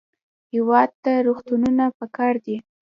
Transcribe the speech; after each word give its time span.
هېواد 0.53 0.89
ته 1.03 1.11
روغتونونه 1.27 1.85
پکار 1.99 2.33
دي 2.45 2.57